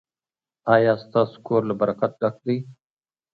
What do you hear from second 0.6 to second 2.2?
ایا ستاسو کور له برکت